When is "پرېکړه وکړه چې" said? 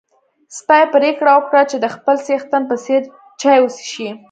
0.93-1.77